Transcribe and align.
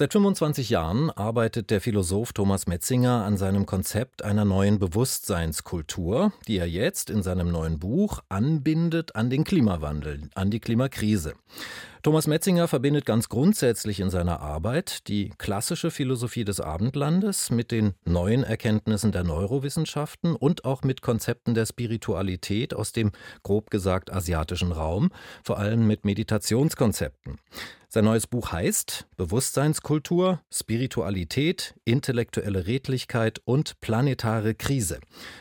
Seit 0.00 0.14
25 0.14 0.70
Jahren 0.70 1.10
arbeitet 1.10 1.68
der 1.68 1.82
Philosoph 1.82 2.32
Thomas 2.32 2.66
Metzinger 2.66 3.22
an 3.22 3.36
seinem 3.36 3.66
Konzept 3.66 4.24
einer 4.24 4.46
neuen 4.46 4.78
Bewusstseinskultur, 4.78 6.32
die 6.48 6.56
er 6.56 6.66
jetzt 6.66 7.10
in 7.10 7.22
seinem 7.22 7.52
neuen 7.52 7.78
Buch 7.78 8.22
anbindet 8.30 9.14
an 9.14 9.28
den 9.28 9.44
Klimawandel, 9.44 10.30
an 10.34 10.50
die 10.50 10.58
Klimakrise. 10.58 11.34
Thomas 12.02 12.26
Metzinger 12.26 12.66
verbindet 12.66 13.04
ganz 13.04 13.28
grundsätzlich 13.28 14.00
in 14.00 14.08
seiner 14.08 14.40
Arbeit 14.40 15.06
die 15.08 15.34
klassische 15.36 15.90
Philosophie 15.90 16.44
des 16.44 16.58
Abendlandes 16.58 17.50
mit 17.50 17.70
den 17.70 17.92
neuen 18.06 18.42
Erkenntnissen 18.42 19.12
der 19.12 19.22
Neurowissenschaften 19.22 20.34
und 20.34 20.64
auch 20.64 20.82
mit 20.82 21.02
Konzepten 21.02 21.52
der 21.52 21.66
Spiritualität 21.66 22.72
aus 22.72 22.92
dem 22.92 23.12
grob 23.42 23.70
gesagt 23.70 24.10
asiatischen 24.10 24.72
Raum, 24.72 25.10
vor 25.44 25.58
allem 25.58 25.86
mit 25.86 26.06
Meditationskonzepten. 26.06 27.36
Sein 27.90 28.04
neues 28.06 28.26
Buch 28.26 28.50
heißt 28.50 29.06
Bewusstseinskultur, 29.18 30.40
Spiritualität, 30.50 31.74
intellektuelle 31.84 32.66
Redlichkeit 32.66 33.42
und 33.44 33.78
planetare 33.82 34.54
Krise. 34.54 35.00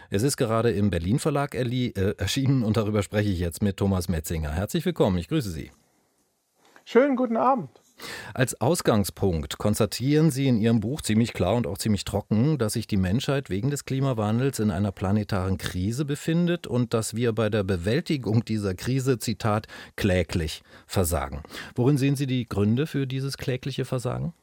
Es 0.10 0.24
ist 0.24 0.36
gerade 0.36 0.72
im 0.72 0.90
Berlin 0.90 1.20
Verlag 1.20 1.56
äh, 1.56 1.92
erschienen 2.18 2.64
und 2.64 2.76
darüber 2.76 3.02
spreche 3.02 3.30
ich 3.30 3.40
jetzt 3.40 3.62
mit 3.62 3.78
Thomas 3.78 4.10
Metzinger. 4.10 4.52
Herzlich 4.52 4.84
willkommen, 4.84 5.20
ich 5.20 5.30
grüße 5.30 5.52
Sie. 5.52 5.72
Schönen 6.92 7.16
guten 7.16 7.38
Abend. 7.38 7.70
Als 8.34 8.60
Ausgangspunkt 8.62 9.60
konstatieren 9.60 10.32
Sie 10.32 10.48
in 10.48 10.58
Ihrem 10.58 10.80
Buch 10.80 11.02
ziemlich 11.02 11.34
klar 11.34 11.54
und 11.54 11.68
auch 11.68 11.78
ziemlich 11.78 12.04
trocken, 12.04 12.58
dass 12.58 12.74
sich 12.74 12.88
die 12.88 12.98
Menschheit 12.98 13.52
wegen 13.52 13.70
des 13.70 13.86
Klimawandels 13.86 14.58
in 14.58 14.72
einer 14.72 14.92
planetaren 14.92 15.60
Krise 15.60 16.04
befindet 16.04 16.66
und 16.66 16.96
dass 16.96 17.16
wir 17.16 17.34
bei 17.34 17.52
der 17.52 17.64
Bewältigung 17.64 18.44
dieser 18.44 18.74
Krise, 18.74 19.20
Zitat, 19.20 19.68
kläglich 19.98 20.64
versagen. 20.88 21.44
Worin 21.76 22.00
sehen 22.00 22.16
Sie 22.16 22.26
die 22.26 22.50
Gründe 22.50 22.88
für 22.88 23.06
dieses 23.06 23.38
klägliche 23.38 23.86
Versagen? 23.86 24.34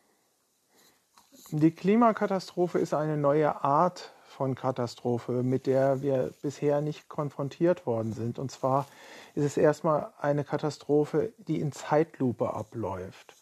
Die 1.50 1.72
Klimakatastrophe 1.72 2.78
ist 2.78 2.94
eine 2.94 3.16
neue 3.16 3.64
Art 3.64 4.12
von 4.36 4.54
Katastrophe, 4.54 5.42
mit 5.42 5.66
der 5.66 6.02
wir 6.02 6.30
bisher 6.42 6.82
nicht 6.82 7.08
konfrontiert 7.08 7.86
worden 7.86 8.12
sind. 8.12 8.38
Und 8.38 8.50
zwar 8.50 8.86
ist 9.34 9.44
es 9.44 9.56
erstmal 9.56 10.12
eine 10.20 10.44
Katastrophe, 10.44 11.32
die 11.38 11.58
in 11.58 11.72
Zeitlupe 11.72 12.52
abläuft. 12.52 13.34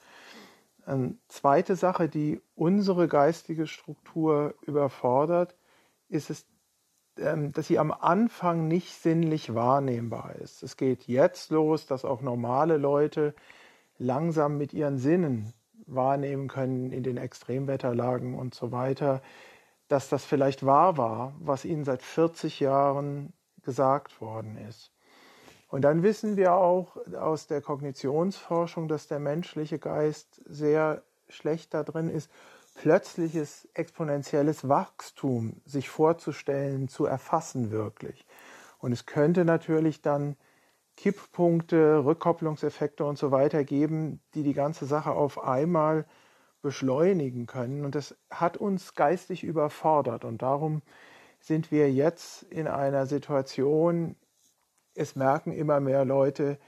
Eine 0.87 1.17
zweite 1.29 1.75
Sache, 1.75 2.09
die 2.09 2.41
unsere 2.55 3.09
geistige 3.09 3.67
Struktur 3.67 4.55
überfordert, 4.63 5.57
ist 6.09 6.31
es, 6.31 6.47
ähm, 7.19 7.53
dass 7.53 7.67
sie 7.67 7.79
am 7.79 7.91
Anfang 7.91 8.69
nicht 8.69 8.95
sinnlich 8.95 9.55
wahrnehmbar 9.55 10.37
ist. 10.37 10.63
Es 10.63 10.77
geht 10.77 11.09
jetzt 11.09 11.51
los, 11.51 11.87
dass 11.87 12.05
auch 12.05 12.21
normale 12.21 12.77
Leute 12.77 13.35
langsam 13.99 14.59
mit 14.59 14.73
ihren 14.73 14.99
Sinnen 14.99 15.53
wahrnehmen 15.87 16.49
können 16.49 16.93
in 16.93 17.03
den 17.03 17.17
Extremwetterlagen 17.17 18.35
und 18.35 18.55
so 18.55 18.71
weiter, 18.73 19.23
dass 19.89 20.09
das 20.09 20.25
vielleicht 20.25 20.65
wahr 20.65 20.97
war, 20.97 21.35
was 21.39 21.65
ihnen 21.65 21.85
seit 21.85 22.03
40 22.03 22.61
Jahren 22.61 23.33
gesagt 23.63 24.21
worden 24.21 24.57
ist. 24.69 24.91
Und 25.69 25.83
dann 25.83 26.03
wissen 26.03 26.37
wir 26.37 26.55
auch 26.55 26.97
aus 27.19 27.47
der 27.47 27.61
Kognitionsforschung, 27.61 28.87
dass 28.87 29.09
der 29.09 29.19
menschliche 29.19 29.79
Geist 29.79 30.41
sehr 30.47 31.03
schlecht 31.29 31.75
darin 31.75 32.09
ist, 32.09 32.31
plötzliches 32.75 33.69
exponentielles 33.75 34.69
Wachstum 34.69 35.61
sich 35.65 35.89
vorzustellen, 35.89 36.89
zu 36.89 37.07
erfassen 37.07 37.71
wirklich. 37.71 38.27
Und 38.79 38.93
es 38.93 39.07
könnte 39.07 39.45
natürlich 39.45 40.03
dann 40.03 40.37
Kipppunkte, 40.97 42.05
Rückkopplungseffekte 42.05 43.05
und 43.05 43.19
so 43.19 43.31
weiter 43.31 43.65
geben, 43.65 44.21
die 44.35 44.43
die 44.43 44.55
ganze 44.55 44.87
Sache 44.87 45.11
auf 45.11 45.43
einmal 45.43 46.07
beschleunigen 46.65 47.45
können. 47.47 47.85
Und 47.85 47.95
das 47.95 48.17
hat 48.31 48.57
uns 48.57 48.95
geistig 48.95 49.45
überfordert. 49.45 50.25
Und 50.25 50.41
darum 50.41 50.81
sind 51.39 51.71
wir 51.71 51.93
jetzt 51.93 52.43
in 52.45 52.67
einer 52.67 53.05
Situation, 53.05 54.17
es 54.95 55.15
merken 55.15 55.53
immer 55.53 55.79
mehr 55.81 56.07
Leute, 56.07 56.59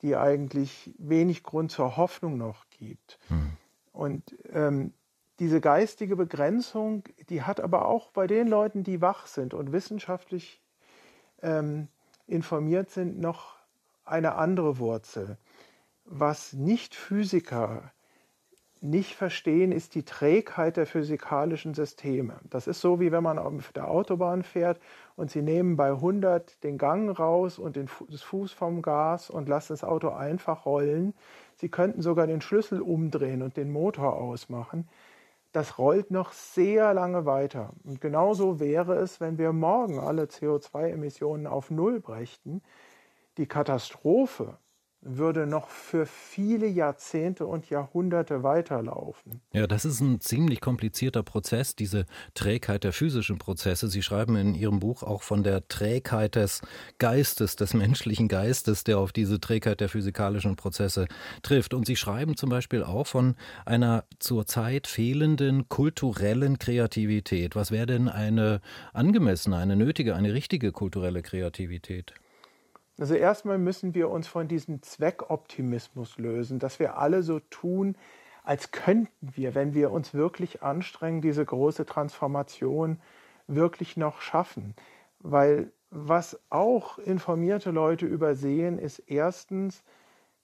die 0.00 0.14
eigentlich 0.14 0.94
wenig 0.96 1.42
Grund 1.42 1.72
zur 1.72 1.96
Hoffnung 1.96 2.38
noch 2.38 2.70
gibt. 2.70 3.18
Hm. 3.26 3.56
Und 3.92 4.22
ähm, 4.52 4.94
diese 5.40 5.60
geistige 5.60 6.14
Begrenzung, 6.14 7.02
die 7.28 7.42
hat 7.42 7.60
aber 7.60 7.88
auch 7.88 8.12
bei 8.12 8.28
den 8.28 8.46
Leuten, 8.46 8.84
die 8.84 9.00
wach 9.00 9.26
sind 9.26 9.54
und 9.54 9.72
wissenschaftlich 9.72 10.62
ähm, 11.42 11.88
informiert 12.28 12.90
sind, 12.90 13.18
noch 13.18 13.56
eine 14.04 14.36
andere 14.36 14.78
Wurzel. 14.78 15.36
Was 16.04 16.52
Nicht-Physiker 16.52 17.90
nicht 18.80 19.14
verstehen, 19.14 19.72
ist 19.72 19.94
die 19.94 20.04
Trägheit 20.04 20.76
der 20.76 20.86
physikalischen 20.86 21.74
Systeme. 21.74 22.34
Das 22.50 22.66
ist 22.66 22.80
so, 22.80 23.00
wie 23.00 23.12
wenn 23.12 23.22
man 23.22 23.38
auf 23.38 23.72
der 23.72 23.90
Autobahn 23.90 24.42
fährt 24.42 24.80
und 25.16 25.30
Sie 25.30 25.42
nehmen 25.42 25.76
bei 25.76 25.90
100 25.90 26.62
den 26.62 26.78
Gang 26.78 27.18
raus 27.18 27.58
und 27.58 27.76
den 27.76 27.88
das 28.08 28.22
Fuß 28.22 28.52
vom 28.52 28.82
Gas 28.82 29.30
und 29.30 29.48
lassen 29.48 29.72
das 29.72 29.84
Auto 29.84 30.10
einfach 30.10 30.66
rollen. 30.66 31.14
Sie 31.56 31.68
könnten 31.68 32.02
sogar 32.02 32.26
den 32.26 32.40
Schlüssel 32.40 32.80
umdrehen 32.80 33.42
und 33.42 33.56
den 33.56 33.72
Motor 33.72 34.16
ausmachen. 34.16 34.88
Das 35.52 35.78
rollt 35.78 36.10
noch 36.10 36.32
sehr 36.32 36.92
lange 36.92 37.24
weiter. 37.24 37.70
Und 37.84 38.00
genauso 38.02 38.60
wäre 38.60 38.96
es, 38.96 39.20
wenn 39.20 39.38
wir 39.38 39.52
morgen 39.52 39.98
alle 39.98 40.24
CO2-Emissionen 40.24 41.46
auf 41.46 41.70
Null 41.70 42.00
brächten. 42.00 42.62
Die 43.38 43.46
Katastrophe 43.46 44.58
würde 45.08 45.46
noch 45.46 45.68
für 45.68 46.06
viele 46.06 46.66
Jahrzehnte 46.66 47.46
und 47.46 47.70
Jahrhunderte 47.70 48.42
weiterlaufen. 48.42 49.40
Ja, 49.52 49.66
das 49.66 49.84
ist 49.84 50.00
ein 50.00 50.20
ziemlich 50.20 50.60
komplizierter 50.60 51.22
Prozess, 51.22 51.76
diese 51.76 52.06
Trägheit 52.34 52.84
der 52.84 52.92
physischen 52.92 53.38
Prozesse. 53.38 53.88
Sie 53.88 54.02
schreiben 54.02 54.36
in 54.36 54.54
Ihrem 54.54 54.80
Buch 54.80 55.02
auch 55.02 55.22
von 55.22 55.42
der 55.42 55.68
Trägheit 55.68 56.34
des 56.34 56.62
Geistes, 56.98 57.56
des 57.56 57.74
menschlichen 57.74 58.28
Geistes, 58.28 58.84
der 58.84 58.98
auf 58.98 59.12
diese 59.12 59.40
Trägheit 59.40 59.80
der 59.80 59.88
physikalischen 59.88 60.56
Prozesse 60.56 61.06
trifft. 61.42 61.74
Und 61.74 61.86
Sie 61.86 61.96
schreiben 61.96 62.36
zum 62.36 62.50
Beispiel 62.50 62.82
auch 62.82 63.06
von 63.06 63.36
einer 63.64 64.04
zurzeit 64.18 64.86
fehlenden 64.86 65.68
kulturellen 65.68 66.58
Kreativität. 66.58 67.54
Was 67.54 67.70
wäre 67.70 67.86
denn 67.86 68.08
eine 68.08 68.60
angemessene, 68.92 69.56
eine 69.56 69.76
nötige, 69.76 70.16
eine 70.16 70.32
richtige 70.32 70.72
kulturelle 70.72 71.22
Kreativität? 71.22 72.14
Also 72.98 73.14
erstmal 73.14 73.58
müssen 73.58 73.94
wir 73.94 74.10
uns 74.10 74.26
von 74.26 74.48
diesem 74.48 74.82
Zweckoptimismus 74.82 76.18
lösen, 76.18 76.58
dass 76.58 76.78
wir 76.78 76.98
alle 76.98 77.22
so 77.22 77.40
tun, 77.40 77.96
als 78.42 78.70
könnten 78.70 79.32
wir, 79.34 79.54
wenn 79.54 79.74
wir 79.74 79.90
uns 79.90 80.14
wirklich 80.14 80.62
anstrengen, 80.62 81.20
diese 81.20 81.44
große 81.44 81.84
Transformation 81.84 83.00
wirklich 83.48 83.96
noch 83.96 84.20
schaffen. 84.20 84.74
Weil 85.18 85.72
was 85.90 86.40
auch 86.48 86.98
informierte 86.98 87.70
Leute 87.70 88.06
übersehen, 88.06 88.78
ist 88.78 89.00
erstens 89.00 89.82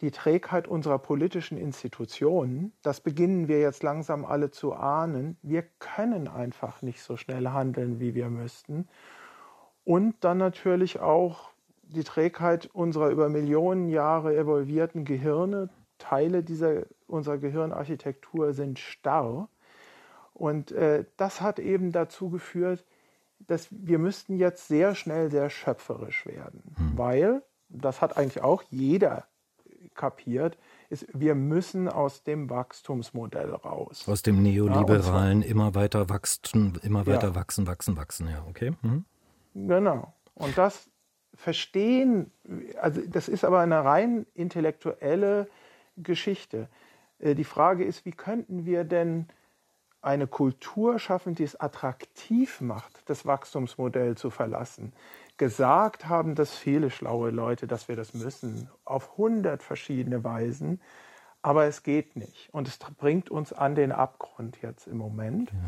die 0.01 0.11
Trägheit 0.11 0.67
unserer 0.67 0.99
politischen 0.99 1.57
Institutionen. 1.57 2.73
Das 2.83 3.01
beginnen 3.01 3.47
wir 3.47 3.61
jetzt 3.61 3.84
langsam 3.84 4.25
alle 4.25 4.51
zu 4.51 4.75
ahnen. 4.75 5.39
Wir 5.43 5.63
können 5.79 6.27
einfach 6.27 6.83
nicht 6.83 7.03
so 7.03 7.17
schnell 7.17 7.49
handeln, 7.49 8.01
wie 8.01 8.15
wir 8.15 8.29
müssten. 8.29 8.89
Und 9.84 10.17
dann 10.21 10.39
natürlich 10.39 10.99
auch 10.99 11.52
die 11.92 12.04
Trägheit 12.04 12.69
unserer 12.72 13.10
über 13.10 13.28
Millionen 13.28 13.88
Jahre 13.88 14.36
evolvierten 14.36 15.04
Gehirne. 15.04 15.69
Teile 15.98 16.42
dieser, 16.42 16.82
unserer 17.06 17.38
Gehirnarchitektur 17.38 18.53
sind 18.53 18.78
starr. 18.78 19.48
Und 20.34 20.72
äh, 20.72 21.04
das 21.16 21.41
hat 21.41 21.58
eben 21.58 21.92
dazu 21.92 22.30
geführt, 22.30 22.84
dass 23.47 23.69
wir 23.70 23.98
müssten 23.98 24.36
jetzt 24.36 24.69
sehr 24.69 24.94
schnell 24.94 25.30
sehr 25.30 25.50
schöpferisch 25.50 26.26
werden. 26.26 26.62
Hm. 26.76 26.98
Weil, 26.98 27.42
das 27.69 28.00
hat 28.00 28.16
eigentlich 28.16 28.42
auch 28.42 28.62
jeder 28.70 29.24
kapiert, 29.94 30.56
ist, 30.91 31.06
wir 31.12 31.34
müssen 31.34 31.88
aus 31.88 32.22
dem 32.22 32.50
Wachstumsmodell 32.50 33.54
raus. 33.54 34.09
Aus 34.09 34.22
dem 34.22 34.42
neoliberalen 34.42 35.42
ja, 35.42 35.48
immer 35.48 35.74
weiter 35.74 36.09
wachsen, 36.09 36.78
immer 36.83 37.06
weiter 37.06 37.28
ja. 37.28 37.34
wachsen, 37.34 37.66
wachsen, 37.66 37.97
wachsen, 37.97 38.28
ja, 38.28 38.45
okay. 38.48 38.72
Mhm. 38.83 39.04
Genau. 39.54 40.12
Und 40.34 40.56
das 40.56 40.88
verstehen, 41.34 42.31
also 42.81 43.01
das 43.07 43.29
ist 43.29 43.45
aber 43.45 43.61
eine 43.61 43.84
rein 43.84 44.27
intellektuelle 44.34 45.49
Geschichte. 45.97 46.69
Äh, 47.19 47.34
die 47.34 47.45
Frage 47.45 47.84
ist, 47.84 48.05
wie 48.05 48.13
könnten 48.13 48.67
wir 48.67 48.84
denn 48.84 49.27
eine 50.03 50.27
Kultur 50.27 50.99
schaffen, 50.99 51.34
die 51.37 51.45
es 51.45 51.59
attraktiv 51.59 52.61
macht, 52.61 53.09
das 53.09 53.25
Wachstumsmodell 53.25 54.17
zu 54.17 54.31
verlassen. 54.31 54.93
Gesagt 55.37 56.09
haben 56.09 56.34
das 56.34 56.57
viele 56.57 56.91
schlaue 56.91 57.31
Leute, 57.31 57.67
dass 57.69 57.89
wir 57.89 57.97
das 57.97 58.13
müssen, 58.13 58.69
auf 58.84 59.17
hundert 59.17 59.63
verschiedene 59.63 60.25
Weisen, 60.25 60.81
aber 61.41 61.67
es 61.67 61.83
geht 61.84 62.17
nicht. 62.17 62.49
Und 62.53 62.69
es 62.69 62.79
bringt 62.79 63.31
uns 63.31 63.53
an 63.53 63.75
den 63.75 63.93
Abgrund 63.93 64.61
jetzt 64.61 64.87
im 64.87 64.99
Moment. 64.99 65.51
Ja. 65.51 65.59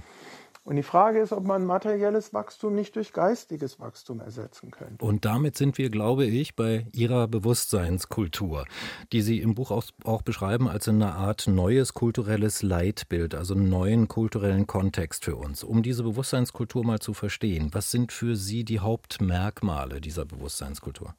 Und 0.66 0.76
die 0.76 0.82
Frage 0.82 1.20
ist, 1.20 1.32
ob 1.32 1.44
man 1.44 1.66
materielles 1.66 2.32
Wachstum 2.32 2.74
nicht 2.74 2.96
durch 2.96 3.12
geistiges 3.12 3.78
Wachstum 3.80 4.20
ersetzen 4.20 4.70
könnte. 4.70 5.04
Und 5.04 5.26
damit 5.26 5.58
sind 5.58 5.76
wir, 5.76 5.90
glaube 5.90 6.24
ich, 6.24 6.56
bei 6.56 6.86
Ihrer 6.92 7.28
Bewusstseinskultur, 7.28 8.64
die 9.12 9.20
Sie 9.20 9.40
im 9.40 9.54
Buch 9.54 9.70
auch, 9.70 9.84
auch 10.04 10.22
beschreiben 10.22 10.66
als 10.66 10.88
eine 10.88 11.16
Art 11.16 11.48
neues 11.48 11.92
kulturelles 11.92 12.62
Leitbild, 12.62 13.34
also 13.34 13.52
einen 13.52 13.68
neuen 13.68 14.08
kulturellen 14.08 14.66
Kontext 14.66 15.26
für 15.26 15.36
uns. 15.36 15.62
Um 15.62 15.82
diese 15.82 16.02
Bewusstseinskultur 16.02 16.82
mal 16.82 16.98
zu 16.98 17.12
verstehen, 17.12 17.68
was 17.74 17.90
sind 17.90 18.10
für 18.10 18.34
Sie 18.34 18.64
die 18.64 18.80
Hauptmerkmale 18.80 20.00
dieser 20.00 20.24
Bewusstseinskultur? 20.24 21.14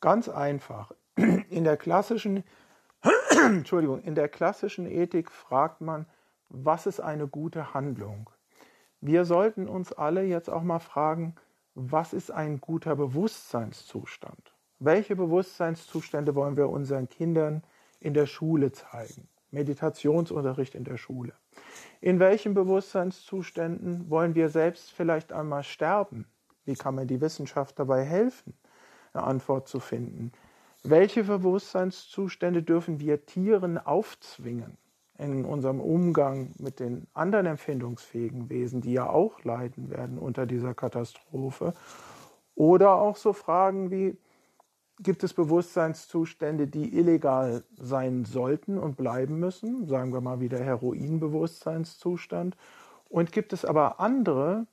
Ganz 0.00 0.30
einfach. 0.30 0.92
In 1.16 1.64
der 1.64 1.76
klassischen, 1.76 2.44
Entschuldigung, 3.44 4.00
in 4.04 4.14
der 4.14 4.30
klassischen 4.30 4.86
Ethik 4.86 5.30
fragt 5.30 5.82
man, 5.82 6.06
was 6.48 6.86
ist 6.86 7.00
eine 7.00 7.28
gute 7.28 7.74
Handlung? 7.74 8.30
Wir 9.00 9.24
sollten 9.24 9.68
uns 9.68 9.92
alle 9.92 10.22
jetzt 10.24 10.50
auch 10.50 10.62
mal 10.62 10.80
fragen, 10.80 11.36
was 11.74 12.12
ist 12.12 12.30
ein 12.30 12.60
guter 12.60 12.96
Bewusstseinszustand? 12.96 14.54
Welche 14.80 15.14
Bewusstseinszustände 15.14 16.34
wollen 16.34 16.56
wir 16.56 16.68
unseren 16.68 17.08
Kindern 17.08 17.62
in 18.00 18.14
der 18.14 18.26
Schule 18.26 18.72
zeigen? 18.72 19.28
Meditationsunterricht 19.50 20.74
in 20.74 20.84
der 20.84 20.98
Schule. 20.98 21.32
In 22.00 22.20
welchen 22.20 22.54
Bewusstseinszuständen 22.54 24.10
wollen 24.10 24.34
wir 24.34 24.48
selbst 24.48 24.90
vielleicht 24.90 25.32
einmal 25.32 25.62
sterben? 25.62 26.26
Wie 26.64 26.74
kann 26.74 26.96
mir 26.96 27.06
die 27.06 27.20
Wissenschaft 27.20 27.78
dabei 27.78 28.04
helfen, 28.04 28.54
eine 29.12 29.24
Antwort 29.24 29.68
zu 29.68 29.80
finden? 29.80 30.32
Welche 30.82 31.24
Bewusstseinszustände 31.24 32.62
dürfen 32.62 33.00
wir 33.00 33.24
Tieren 33.24 33.78
aufzwingen? 33.78 34.76
In 35.18 35.44
unserem 35.44 35.80
Umgang 35.80 36.54
mit 36.58 36.78
den 36.80 37.06
anderen 37.12 37.46
empfindungsfähigen 37.46 38.48
Wesen, 38.48 38.80
die 38.80 38.92
ja 38.92 39.10
auch 39.10 39.42
leiden 39.42 39.90
werden 39.90 40.18
unter 40.18 40.46
dieser 40.46 40.74
Katastrophe. 40.74 41.74
Oder 42.54 42.94
auch 42.94 43.16
so 43.16 43.32
Fragen 43.32 43.90
wie, 43.90 44.16
gibt 45.00 45.22
es 45.24 45.34
Bewusstseinszustände, 45.34 46.66
die 46.68 46.96
illegal 46.96 47.64
sein 47.76 48.24
sollten 48.24 48.78
und 48.78 48.96
bleiben 48.96 49.38
müssen, 49.38 49.86
sagen 49.88 50.12
wir 50.12 50.20
mal 50.20 50.40
wieder 50.40 50.58
Heroinbewusstseinszustand, 50.58 52.56
und 53.08 53.32
gibt 53.32 53.52
es 53.52 53.64
aber 53.64 54.00
andere, 54.00 54.66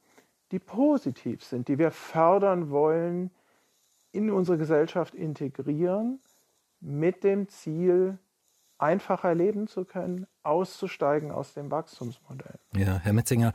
die 0.52 0.60
positiv 0.60 1.44
sind, 1.44 1.68
die 1.68 1.80
wir 1.80 1.92
fördern 1.92 2.70
wollen, 2.70 3.32
in 4.12 4.30
unsere 4.30 4.58
Gesellschaft 4.58 5.16
integrieren, 5.16 6.20
mit 6.80 7.24
dem 7.24 7.48
Ziel, 7.48 8.20
einfacher 8.78 9.34
leben 9.34 9.68
zu 9.68 9.86
können, 9.86 10.28
auszusteigen 10.46 11.32
aus 11.32 11.54
dem 11.54 11.72
Wachstumsmodell. 11.72 12.56
Ja, 12.76 13.00
Herr 13.00 13.14
Metzinger, 13.14 13.54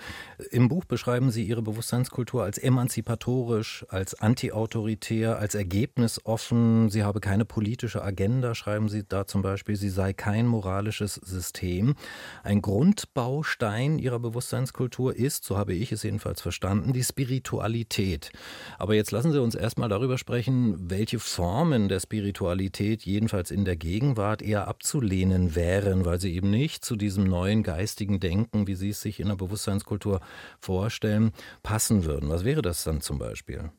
im 0.51 0.69
Buch 0.69 0.85
beschreiben 0.85 1.31
Sie 1.31 1.45
Ihre 1.45 1.63
Bewusstseinskultur 1.63 2.43
als 2.43 2.59
emanzipatorisch, 2.59 3.85
als 3.89 4.15
antiautoritär, 4.15 5.39
als 5.39 5.55
ergebnisoffen. 5.55 6.91
Sie 6.91 7.05
habe 7.05 7.21
keine 7.21 7.45
politische 7.45 8.03
Agenda, 8.03 8.55
schreiben 8.55 8.89
Sie 8.89 9.05
da 9.07 9.27
zum 9.27 9.43
Beispiel. 9.43 9.77
Sie 9.77 9.91
sei 9.91 10.13
kein 10.13 10.47
moralisches 10.47 11.15
System. 11.15 11.95
Ein 12.43 12.63
Grundbaustein 12.63 13.99
Ihrer 13.99 14.19
Bewusstseinskultur 14.19 15.15
ist, 15.15 15.45
so 15.45 15.57
habe 15.57 15.75
ich 15.75 15.93
es 15.93 16.03
jedenfalls 16.03 16.41
verstanden, 16.41 16.93
die 16.93 17.05
Spiritualität. 17.05 18.33
Aber 18.79 18.95
jetzt 18.95 19.11
lassen 19.11 19.33
Sie 19.33 19.41
uns 19.41 19.55
erstmal 19.55 19.89
darüber 19.89 20.19
sprechen, 20.19 20.91
welche 20.91 21.19
Formen 21.19 21.89
der 21.89 22.01
Spiritualität 22.01 23.03
jedenfalls 23.03 23.51
in 23.51 23.65
der 23.65 23.77
Gegenwart 23.77 24.43
eher 24.43 24.69
abzulehnen 24.69 25.55
wären, 25.55 26.05
weil 26.05 26.21
sie 26.21 26.35
eben 26.35 26.51
nicht 26.51 26.80
zu 26.81 26.97
diesem 26.97 27.25
neuen 27.25 27.63
geistigen 27.63 28.21
Denken, 28.21 28.67
wie 28.67 28.75
Sie 28.75 28.91
es 28.91 29.01
sich 29.01 29.21
in 29.21 29.29
der 29.29 29.37
Bewusstseinskultur 29.37 30.21
vorstellen, 30.61 31.33
passen 31.63 32.05
würden? 32.05 32.29
Was 32.29 32.45
wäre 32.45 32.63
das 32.63 32.85
dann 32.85 33.01
zum 33.01 33.19
Beispiel? 33.19 33.71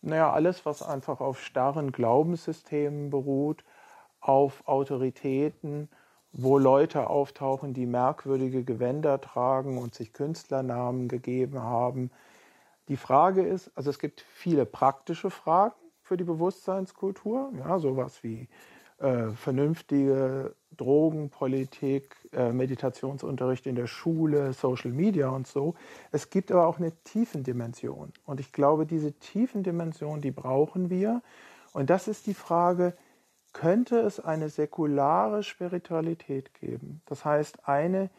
Naja, 0.00 0.32
alles, 0.32 0.64
was 0.64 0.82
einfach 0.82 1.20
auf 1.20 1.42
starren 1.42 1.92
Glaubenssystemen 1.92 3.10
beruht, 3.10 3.64
auf 4.20 4.66
Autoritäten, 4.66 5.88
wo 6.32 6.58
Leute 6.58 7.08
auftauchen, 7.08 7.74
die 7.74 7.86
merkwürdige 7.86 8.64
Gewänder 8.64 9.20
tragen 9.20 9.78
und 9.78 9.94
sich 9.94 10.12
Künstlernamen 10.12 11.08
gegeben 11.08 11.60
haben. 11.60 12.10
Die 12.88 12.96
Frage 12.96 13.42
ist, 13.42 13.70
also 13.74 13.90
es 13.90 13.98
gibt 13.98 14.20
viele 14.20 14.66
praktische 14.66 15.30
Fragen 15.30 15.74
für 16.02 16.16
die 16.16 16.24
Bewusstseinskultur, 16.24 17.52
ja, 17.58 17.78
sowas 17.78 18.22
wie 18.22 18.48
äh, 18.98 19.30
vernünftige 19.30 20.54
Drogenpolitik, 20.76 22.16
äh, 22.32 22.52
Meditationsunterricht 22.52 23.66
in 23.66 23.74
der 23.74 23.86
Schule, 23.86 24.52
Social 24.52 24.92
Media 24.92 25.28
und 25.28 25.46
so. 25.46 25.74
Es 26.12 26.30
gibt 26.30 26.50
aber 26.50 26.66
auch 26.66 26.78
eine 26.78 26.92
Tiefendimension. 27.04 28.12
Und 28.24 28.40
ich 28.40 28.52
glaube, 28.52 28.86
diese 28.86 29.12
Tiefendimension, 29.12 30.20
die 30.20 30.30
brauchen 30.30 30.90
wir. 30.90 31.22
Und 31.72 31.90
das 31.90 32.08
ist 32.08 32.26
die 32.26 32.34
Frage, 32.34 32.94
könnte 33.52 33.98
es 34.00 34.20
eine 34.20 34.48
säkulare 34.48 35.42
Spiritualität 35.42 36.54
geben? 36.54 37.00
Das 37.06 37.24
heißt, 37.24 37.68
eine, 37.68 38.10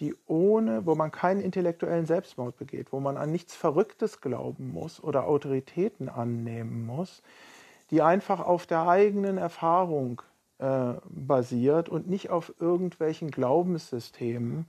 die 0.00 0.14
ohne, 0.26 0.86
wo 0.86 0.94
man 0.94 1.10
keinen 1.10 1.40
intellektuellen 1.40 2.06
Selbstmord 2.06 2.56
begeht, 2.56 2.92
wo 2.92 3.00
man 3.00 3.16
an 3.16 3.30
nichts 3.30 3.54
Verrücktes 3.54 4.20
glauben 4.20 4.72
muss 4.72 5.02
oder 5.02 5.26
Autoritäten 5.26 6.08
annehmen 6.08 6.86
muss, 6.86 7.22
die 7.90 8.02
einfach 8.02 8.40
auf 8.40 8.66
der 8.66 8.86
eigenen 8.88 9.38
Erfahrung 9.38 10.22
äh, 10.58 10.94
basiert 11.08 11.88
und 11.88 12.08
nicht 12.08 12.30
auf 12.30 12.54
irgendwelchen 12.58 13.30
Glaubenssystemen, 13.30 14.66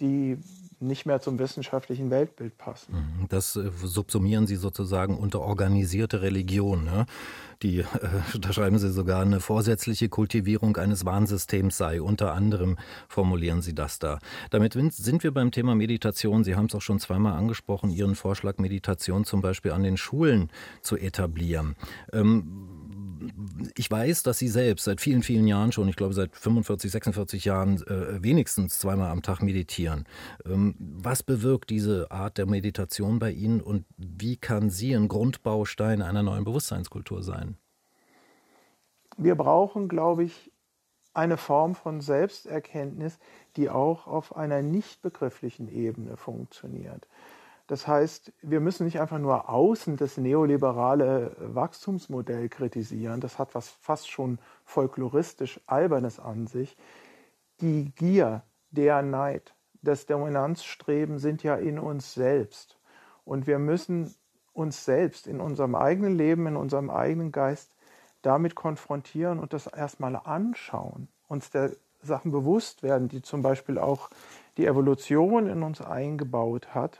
die 0.00 0.38
nicht 0.80 1.04
mehr 1.04 1.20
zum 1.20 1.38
wissenschaftlichen 1.38 2.10
Weltbild 2.10 2.56
passen. 2.56 2.94
Mhm, 2.94 3.28
das 3.28 3.54
äh, 3.56 3.70
subsumieren 3.84 4.46
Sie 4.46 4.56
sozusagen 4.56 5.16
unter 5.16 5.40
organisierte 5.40 6.22
Religion. 6.22 6.84
Ne? 6.84 7.06
Die, 7.62 7.80
äh, 7.80 7.86
da 8.40 8.52
schreiben 8.52 8.78
Sie 8.78 8.90
sogar, 8.90 9.20
eine 9.20 9.40
vorsätzliche 9.40 10.08
Kultivierung 10.08 10.76
eines 10.78 11.04
Warnsystems 11.04 11.76
sei. 11.76 12.00
Unter 12.00 12.32
anderem 12.32 12.78
formulieren 13.08 13.60
Sie 13.60 13.74
das 13.74 13.98
da. 13.98 14.18
Damit 14.48 14.72
sind 14.94 15.22
wir 15.22 15.32
beim 15.32 15.50
Thema 15.50 15.74
Meditation. 15.74 16.44
Sie 16.44 16.56
haben 16.56 16.66
es 16.66 16.74
auch 16.74 16.82
schon 16.82 16.98
zweimal 16.98 17.34
angesprochen, 17.34 17.90
Ihren 17.90 18.14
Vorschlag, 18.14 18.56
Meditation 18.58 19.24
zum 19.24 19.42
Beispiel 19.42 19.72
an 19.72 19.82
den 19.82 19.98
Schulen 19.98 20.50
zu 20.80 20.96
etablieren. 20.96 21.76
Ähm, 22.12 22.79
ich 23.76 23.90
weiß, 23.90 24.22
dass 24.22 24.38
Sie 24.38 24.48
selbst 24.48 24.84
seit 24.84 25.00
vielen, 25.00 25.22
vielen 25.22 25.46
Jahren 25.46 25.72
schon, 25.72 25.88
ich 25.88 25.96
glaube 25.96 26.14
seit 26.14 26.36
45, 26.36 26.90
46 26.90 27.44
Jahren, 27.44 27.82
äh, 27.86 28.22
wenigstens 28.22 28.78
zweimal 28.78 29.10
am 29.10 29.22
Tag 29.22 29.42
meditieren. 29.42 30.06
Ähm, 30.44 30.74
was 30.78 31.22
bewirkt 31.22 31.70
diese 31.70 32.10
Art 32.10 32.38
der 32.38 32.46
Meditation 32.46 33.18
bei 33.18 33.30
Ihnen 33.32 33.60
und 33.60 33.84
wie 33.96 34.36
kann 34.36 34.70
sie 34.70 34.94
ein 34.94 35.08
Grundbaustein 35.08 36.02
einer 36.02 36.22
neuen 36.22 36.44
Bewusstseinskultur 36.44 37.22
sein? 37.22 37.56
Wir 39.16 39.34
brauchen, 39.34 39.88
glaube 39.88 40.24
ich, 40.24 40.50
eine 41.12 41.36
Form 41.36 41.74
von 41.74 42.00
Selbsterkenntnis, 42.00 43.18
die 43.56 43.68
auch 43.68 44.06
auf 44.06 44.36
einer 44.36 44.62
nicht 44.62 45.02
begrifflichen 45.02 45.68
Ebene 45.68 46.16
funktioniert. 46.16 47.06
Das 47.70 47.86
heißt, 47.86 48.32
wir 48.42 48.58
müssen 48.58 48.84
nicht 48.84 49.00
einfach 49.00 49.20
nur 49.20 49.48
außen 49.48 49.96
das 49.96 50.16
neoliberale 50.16 51.36
Wachstumsmodell 51.38 52.48
kritisieren. 52.48 53.20
Das 53.20 53.38
hat 53.38 53.54
was 53.54 53.68
fast 53.68 54.10
schon 54.10 54.40
folkloristisch 54.64 55.60
Albernes 55.68 56.18
an 56.18 56.48
sich. 56.48 56.76
Die 57.60 57.92
Gier, 57.94 58.42
der 58.72 59.02
Neid, 59.02 59.54
das 59.82 60.06
Dominanzstreben 60.06 61.20
sind 61.20 61.44
ja 61.44 61.54
in 61.54 61.78
uns 61.78 62.12
selbst. 62.12 62.76
Und 63.24 63.46
wir 63.46 63.60
müssen 63.60 64.16
uns 64.52 64.84
selbst 64.84 65.28
in 65.28 65.40
unserem 65.40 65.76
eigenen 65.76 66.18
Leben, 66.18 66.48
in 66.48 66.56
unserem 66.56 66.90
eigenen 66.90 67.30
Geist 67.30 67.76
damit 68.22 68.56
konfrontieren 68.56 69.38
und 69.38 69.52
das 69.52 69.68
erstmal 69.68 70.16
anschauen, 70.16 71.06
uns 71.28 71.50
der 71.50 71.70
Sachen 72.02 72.32
bewusst 72.32 72.82
werden, 72.82 73.06
die 73.06 73.22
zum 73.22 73.42
Beispiel 73.42 73.78
auch 73.78 74.10
die 74.56 74.66
Evolution 74.66 75.46
in 75.46 75.62
uns 75.62 75.80
eingebaut 75.80 76.74
hat 76.74 76.98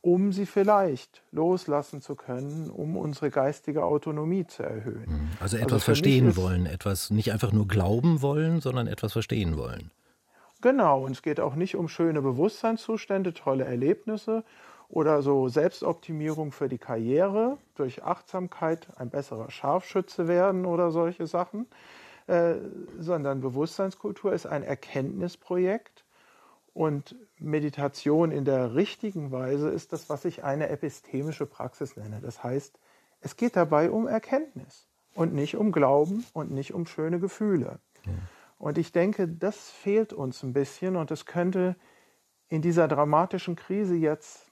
um 0.00 0.32
sie 0.32 0.46
vielleicht 0.46 1.22
loslassen 1.32 2.00
zu 2.00 2.14
können, 2.14 2.70
um 2.70 2.96
unsere 2.96 3.30
geistige 3.30 3.84
Autonomie 3.84 4.46
zu 4.46 4.62
erhöhen. 4.62 5.06
Mhm. 5.06 5.28
Also, 5.40 5.42
also 5.42 5.56
etwas 5.56 5.72
also 5.72 5.84
verstehen 5.84 6.36
wollen, 6.36 6.66
etwas 6.66 7.10
nicht 7.10 7.32
einfach 7.32 7.52
nur 7.52 7.66
glauben 7.66 8.22
wollen, 8.22 8.60
sondern 8.60 8.86
etwas 8.86 9.12
verstehen 9.12 9.56
wollen. 9.56 9.90
Genau, 10.60 11.04
und 11.04 11.12
es 11.12 11.22
geht 11.22 11.40
auch 11.40 11.54
nicht 11.54 11.76
um 11.76 11.88
schöne 11.88 12.20
Bewusstseinszustände, 12.20 13.32
tolle 13.32 13.64
Erlebnisse 13.64 14.44
oder 14.88 15.22
so 15.22 15.48
Selbstoptimierung 15.48 16.50
für 16.50 16.68
die 16.68 16.78
Karriere, 16.78 17.58
durch 17.74 18.02
Achtsamkeit 18.02 18.88
ein 18.96 19.10
besserer 19.10 19.50
Scharfschütze 19.50 20.26
werden 20.26 20.66
oder 20.66 20.90
solche 20.90 21.26
Sachen, 21.26 21.66
äh, 22.26 22.54
sondern 22.98 23.40
Bewusstseinskultur 23.40 24.32
ist 24.32 24.46
ein 24.46 24.62
Erkenntnisprojekt 24.62 26.04
und 26.78 27.16
Meditation 27.40 28.30
in 28.30 28.44
der 28.44 28.76
richtigen 28.76 29.32
Weise 29.32 29.68
ist 29.68 29.92
das, 29.92 30.08
was 30.08 30.24
ich 30.24 30.44
eine 30.44 30.68
epistemische 30.68 31.44
Praxis 31.44 31.96
nenne. 31.96 32.20
Das 32.20 32.44
heißt, 32.44 32.78
es 33.20 33.36
geht 33.36 33.56
dabei 33.56 33.90
um 33.90 34.06
Erkenntnis 34.06 34.86
und 35.16 35.34
nicht 35.34 35.56
um 35.56 35.72
Glauben 35.72 36.24
und 36.34 36.52
nicht 36.52 36.72
um 36.74 36.86
schöne 36.86 37.18
Gefühle. 37.18 37.80
Ja. 38.06 38.12
Und 38.58 38.78
ich 38.78 38.92
denke, 38.92 39.26
das 39.26 39.70
fehlt 39.70 40.12
uns 40.12 40.44
ein 40.44 40.52
bisschen 40.52 40.94
und 40.94 41.10
es 41.10 41.26
könnte 41.26 41.74
in 42.48 42.62
dieser 42.62 42.86
dramatischen 42.86 43.56
Krise 43.56 43.96
jetzt 43.96 44.47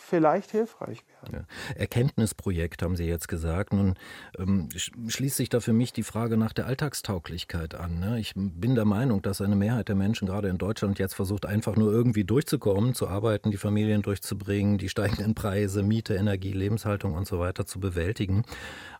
vielleicht 0.00 0.50
hilfreich 0.50 1.02
werden. 1.08 1.46
Ja. 1.46 1.74
Erkenntnisprojekt 1.76 2.82
haben 2.82 2.96
Sie 2.96 3.04
jetzt 3.04 3.28
gesagt. 3.28 3.72
Nun 3.72 3.94
ähm, 4.38 4.68
schließt 4.76 5.36
sich 5.36 5.48
da 5.48 5.60
für 5.60 5.72
mich 5.72 5.92
die 5.92 6.02
Frage 6.02 6.36
nach 6.36 6.52
der 6.52 6.66
Alltagstauglichkeit 6.66 7.74
an. 7.74 8.00
Ne? 8.00 8.18
Ich 8.18 8.34
bin 8.34 8.74
der 8.74 8.84
Meinung, 8.84 9.22
dass 9.22 9.40
eine 9.40 9.56
Mehrheit 9.56 9.88
der 9.88 9.96
Menschen 9.96 10.26
gerade 10.26 10.48
in 10.48 10.58
Deutschland 10.58 10.98
jetzt 10.98 11.14
versucht, 11.14 11.46
einfach 11.46 11.76
nur 11.76 11.92
irgendwie 11.92 12.24
durchzukommen, 12.24 12.94
zu 12.94 13.08
arbeiten, 13.08 13.50
die 13.50 13.56
Familien 13.56 14.02
durchzubringen, 14.02 14.78
die 14.78 14.88
steigenden 14.88 15.34
Preise, 15.34 15.82
Miete, 15.82 16.14
Energie, 16.14 16.52
Lebenshaltung 16.52 17.14
und 17.14 17.26
so 17.26 17.38
weiter 17.38 17.66
zu 17.66 17.80
bewältigen. 17.80 18.44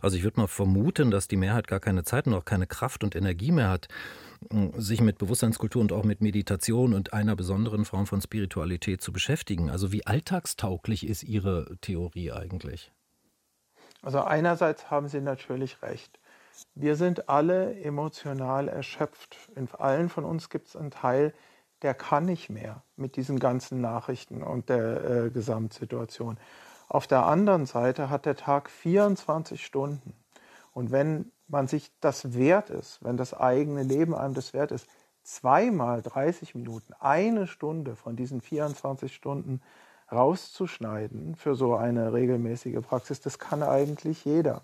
Also 0.01 0.17
ich 0.17 0.23
würde 0.23 0.41
mal 0.41 0.47
vermuten, 0.47 1.11
dass 1.11 1.29
die 1.29 1.37
Mehrheit 1.37 1.67
gar 1.67 1.81
keine 1.81 2.05
Zeit 2.05 2.27
und 2.27 2.35
auch 2.35 2.45
keine 2.45 2.67
Kraft 2.67 3.05
und 3.05 3.17
Energie 3.17 3.53
mehr 3.53 3.69
hat, 3.69 3.89
sich 4.77 5.01
mit 5.01 5.19
Bewusstseinskultur 5.19 5.83
und 5.83 5.93
auch 5.93 6.05
mit 6.05 6.21
Meditation 6.23 6.95
und 6.95 7.13
einer 7.13 7.37
besonderen 7.37 7.85
Form 7.85 8.07
von 8.07 8.21
Spiritualität 8.21 9.03
zu 9.03 9.13
beschäftigen. 9.13 9.71
Also 9.71 9.93
wie 9.93 10.07
alltagstauglich 10.07 11.07
ist 11.07 11.23
Ihre 11.23 11.77
Theorie 11.81 12.33
eigentlich? 12.33 12.91
Also 14.03 14.23
einerseits 14.23 14.91
haben 14.91 15.09
Sie 15.09 15.21
natürlich 15.21 15.83
recht. 15.83 16.19
Wir 16.75 16.97
sind 16.97 17.29
alle 17.29 17.79
emotional 17.81 18.69
erschöpft. 18.69 19.37
In 19.55 19.69
allen 19.73 20.09
von 20.09 20.25
uns 20.25 20.49
gibt 20.49 20.69
es 20.69 20.77
einen 20.77 20.91
Teil, 20.91 21.35
der 21.83 21.95
kann 21.95 22.25
nicht 22.25 22.51
mehr 22.51 22.83
mit 22.97 23.17
diesen 23.17 23.39
ganzen 23.39 23.81
Nachrichten 23.81 24.43
und 24.43 24.69
der 24.69 25.05
äh, 25.05 25.31
Gesamtsituation. 25.31 26.39
Auf 26.89 27.07
der 27.07 27.27
anderen 27.27 27.67
Seite 27.67 28.11
hat 28.11 28.27
der 28.27 28.37
Tag 28.37 28.69
24 28.71 29.65
Stunden. 29.65 30.15
Und 30.73 30.91
wenn 30.91 31.31
man 31.51 31.67
sich 31.67 31.93
das 32.01 32.35
wert 32.35 32.71
ist, 32.71 33.03
wenn 33.03 33.17
das 33.17 33.35
eigene 33.35 33.83
Leben 33.83 34.15
einem 34.15 34.35
das 34.35 34.53
wert 34.53 34.73
ist, 34.73 34.87
zweimal 35.23 36.03
30 36.03 36.55
Minuten, 36.55 36.93
eine 36.99 37.47
Stunde 37.47 37.97
von 37.97 38.17
diesen 38.17 38.41
24 38.41 39.15
Stunden 39.15 39.61
rauszuschneiden 40.11 41.37
für 41.37 41.55
so 41.55 41.77
eine 41.77 42.13
regelmäßige 42.13 42.81
Praxis, 42.81 43.21
das 43.21 43.39
kann 43.39 43.63
eigentlich 43.63 44.25
jeder. 44.25 44.63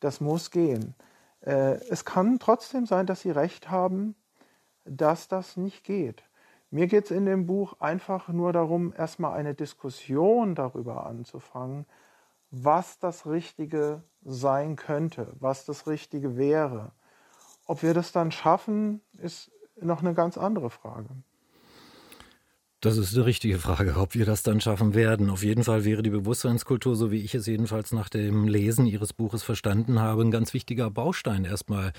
Das 0.00 0.20
muss 0.20 0.50
gehen. 0.50 0.94
Äh, 1.40 1.78
es 1.88 2.04
kann 2.04 2.38
trotzdem 2.38 2.86
sein, 2.86 3.06
dass 3.06 3.22
Sie 3.22 3.30
recht 3.30 3.70
haben, 3.70 4.14
dass 4.84 5.28
das 5.28 5.56
nicht 5.56 5.84
geht. 5.84 6.22
Mir 6.70 6.86
geht 6.86 7.06
es 7.06 7.10
in 7.10 7.26
dem 7.26 7.46
Buch 7.46 7.74
einfach 7.80 8.28
nur 8.28 8.52
darum, 8.52 8.94
erstmal 8.96 9.34
eine 9.34 9.54
Diskussion 9.54 10.54
darüber 10.54 11.06
anzufangen, 11.06 11.86
was 12.52 12.98
das 12.98 13.26
Richtige 13.26 14.04
sein 14.22 14.76
könnte, 14.76 15.34
was 15.40 15.64
das 15.64 15.86
Richtige 15.86 16.36
wäre. 16.36 16.92
Ob 17.66 17.82
wir 17.82 17.94
das 17.94 18.12
dann 18.12 18.30
schaffen, 18.30 19.00
ist 19.18 19.50
noch 19.80 20.00
eine 20.00 20.12
ganz 20.12 20.36
andere 20.36 20.68
Frage. 20.68 21.08
Das 22.82 22.96
ist 22.96 23.14
die 23.14 23.20
richtige 23.20 23.60
Frage, 23.60 23.94
ob 23.96 24.16
wir 24.16 24.26
das 24.26 24.42
dann 24.42 24.60
schaffen 24.60 24.92
werden. 24.96 25.30
Auf 25.30 25.44
jeden 25.44 25.62
Fall 25.62 25.84
wäre 25.84 26.02
die 26.02 26.10
Bewusstseinskultur, 26.10 26.96
so 26.96 27.12
wie 27.12 27.20
ich 27.20 27.32
es 27.32 27.46
jedenfalls 27.46 27.92
nach 27.92 28.08
dem 28.08 28.48
Lesen 28.48 28.86
Ihres 28.86 29.12
Buches 29.12 29.44
verstanden 29.44 30.00
habe, 30.00 30.22
ein 30.22 30.32
ganz 30.32 30.52
wichtiger 30.52 30.90
Baustein 30.90 31.44
erstmal, 31.44 31.92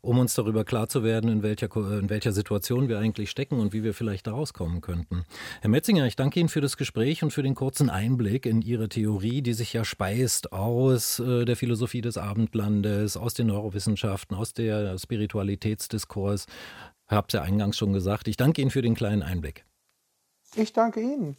um 0.00 0.18
uns 0.18 0.34
darüber 0.34 0.64
klar 0.64 0.88
zu 0.88 1.04
werden, 1.04 1.30
in 1.30 1.44
welcher, 1.44 1.68
in 1.76 2.10
welcher 2.10 2.32
Situation 2.32 2.88
wir 2.88 2.98
eigentlich 2.98 3.30
stecken 3.30 3.60
und 3.60 3.72
wie 3.72 3.84
wir 3.84 3.94
vielleicht 3.94 4.26
da 4.26 4.32
rauskommen 4.32 4.80
könnten. 4.80 5.22
Herr 5.60 5.70
Metzinger, 5.70 6.04
ich 6.04 6.16
danke 6.16 6.40
Ihnen 6.40 6.48
für 6.48 6.60
das 6.60 6.76
Gespräch 6.76 7.22
und 7.22 7.32
für 7.32 7.44
den 7.44 7.54
kurzen 7.54 7.88
Einblick 7.88 8.44
in 8.44 8.60
Ihre 8.60 8.88
Theorie, 8.88 9.40
die 9.40 9.54
sich 9.54 9.72
ja 9.72 9.84
speist 9.84 10.52
aus 10.52 11.20
äh, 11.20 11.44
der 11.44 11.54
Philosophie 11.54 12.00
des 12.00 12.18
Abendlandes, 12.18 13.16
aus 13.16 13.34
den 13.34 13.46
Neurowissenschaften, 13.46 14.36
aus 14.36 14.52
der 14.52 14.98
Spiritualitätsdiskurs. 14.98 16.46
Habe 17.06 17.28
es 17.28 17.34
ja 17.34 17.42
eingangs 17.42 17.78
schon 17.78 17.92
gesagt. 17.92 18.26
Ich 18.26 18.36
danke 18.36 18.62
Ihnen 18.62 18.72
für 18.72 18.82
den 18.82 18.96
kleinen 18.96 19.22
Einblick. 19.22 19.64
Ich 20.56 20.72
danke 20.72 21.00
Ihnen. 21.00 21.36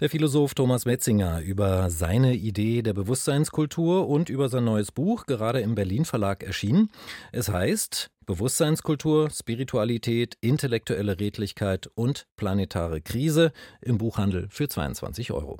Der 0.00 0.08
Philosoph 0.08 0.54
Thomas 0.54 0.84
Metzinger 0.84 1.40
über 1.40 1.90
seine 1.90 2.36
Idee 2.36 2.82
der 2.82 2.92
Bewusstseinskultur 2.92 4.08
und 4.08 4.28
über 4.28 4.48
sein 4.48 4.64
neues 4.64 4.92
Buch, 4.92 5.26
gerade 5.26 5.60
im 5.60 5.74
Berlin 5.74 6.04
Verlag 6.04 6.44
erschienen. 6.44 6.90
Es 7.32 7.48
heißt 7.48 8.08
Bewusstseinskultur, 8.24 9.28
Spiritualität, 9.30 10.36
intellektuelle 10.40 11.18
Redlichkeit 11.18 11.90
und 11.96 12.28
planetare 12.36 13.00
Krise 13.00 13.50
im 13.80 13.98
Buchhandel 13.98 14.46
für 14.50 14.68
22 14.68 15.32
Euro. 15.32 15.58